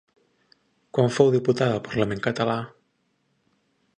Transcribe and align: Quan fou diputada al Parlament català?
Quan 0.97 1.11
fou 1.17 1.29
diputada 1.35 1.75
al 1.77 1.85
Parlament 1.89 2.25
català? 2.31 2.57